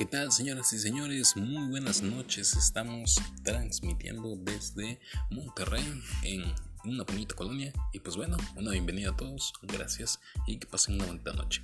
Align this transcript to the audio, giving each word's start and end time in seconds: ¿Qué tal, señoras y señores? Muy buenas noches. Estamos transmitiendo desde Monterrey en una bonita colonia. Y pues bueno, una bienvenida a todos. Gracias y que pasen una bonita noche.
¿Qué 0.00 0.06
tal, 0.06 0.32
señoras 0.32 0.72
y 0.72 0.78
señores? 0.78 1.36
Muy 1.36 1.68
buenas 1.68 2.00
noches. 2.00 2.56
Estamos 2.56 3.20
transmitiendo 3.42 4.34
desde 4.34 4.98
Monterrey 5.28 5.84
en 6.22 6.42
una 6.86 7.04
bonita 7.04 7.34
colonia. 7.34 7.70
Y 7.92 8.00
pues 8.00 8.16
bueno, 8.16 8.38
una 8.56 8.70
bienvenida 8.70 9.10
a 9.10 9.16
todos. 9.18 9.52
Gracias 9.60 10.18
y 10.46 10.56
que 10.56 10.66
pasen 10.66 10.94
una 10.94 11.04
bonita 11.04 11.34
noche. 11.34 11.62